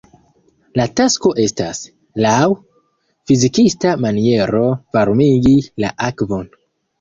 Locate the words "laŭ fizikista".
2.25-3.93